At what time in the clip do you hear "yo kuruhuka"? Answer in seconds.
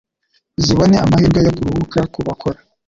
1.45-1.99